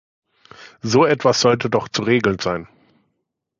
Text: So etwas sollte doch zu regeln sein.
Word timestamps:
So 0.81 1.05
etwas 1.05 1.41
sollte 1.41 1.69
doch 1.69 1.87
zu 1.87 2.01
regeln 2.01 2.39
sein. 2.39 2.67